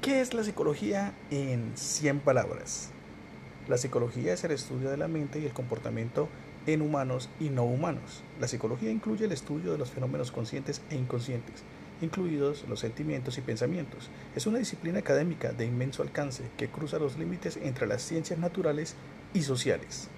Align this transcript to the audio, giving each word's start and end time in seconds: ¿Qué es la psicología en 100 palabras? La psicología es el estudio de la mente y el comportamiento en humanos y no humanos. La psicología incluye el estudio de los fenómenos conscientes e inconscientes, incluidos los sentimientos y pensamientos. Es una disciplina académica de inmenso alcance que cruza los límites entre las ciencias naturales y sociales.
¿Qué 0.00 0.20
es 0.20 0.32
la 0.32 0.44
psicología 0.44 1.12
en 1.32 1.72
100 1.74 2.20
palabras? 2.20 2.90
La 3.66 3.78
psicología 3.78 4.32
es 4.32 4.44
el 4.44 4.52
estudio 4.52 4.90
de 4.90 4.96
la 4.96 5.08
mente 5.08 5.40
y 5.40 5.44
el 5.44 5.52
comportamiento 5.52 6.28
en 6.66 6.82
humanos 6.82 7.28
y 7.40 7.48
no 7.48 7.64
humanos. 7.64 8.22
La 8.38 8.46
psicología 8.46 8.92
incluye 8.92 9.24
el 9.24 9.32
estudio 9.32 9.72
de 9.72 9.78
los 9.78 9.90
fenómenos 9.90 10.30
conscientes 10.30 10.82
e 10.90 10.94
inconscientes, 10.94 11.64
incluidos 12.00 12.64
los 12.68 12.78
sentimientos 12.78 13.38
y 13.38 13.40
pensamientos. 13.40 14.08
Es 14.36 14.46
una 14.46 14.60
disciplina 14.60 15.00
académica 15.00 15.50
de 15.50 15.66
inmenso 15.66 16.02
alcance 16.02 16.44
que 16.56 16.68
cruza 16.68 17.00
los 17.00 17.18
límites 17.18 17.58
entre 17.60 17.88
las 17.88 18.00
ciencias 18.00 18.38
naturales 18.38 18.94
y 19.34 19.42
sociales. 19.42 20.08